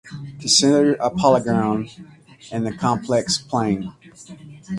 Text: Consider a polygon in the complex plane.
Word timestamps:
Consider 0.39 0.95
a 0.95 1.11
polygon 1.11 1.87
in 2.51 2.63
the 2.63 2.73
complex 2.73 3.37
plane. 3.37 3.93